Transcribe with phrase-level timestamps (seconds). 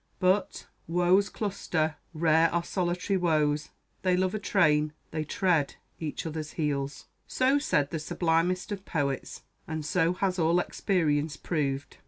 [0.17, 1.95] But, "Woes cluster.
[2.15, 3.69] Rare are solitary woes;
[4.01, 9.43] They love a train they tread each other's heels." So said the sublimest of poets,
[9.67, 11.97] and so has all experience proved.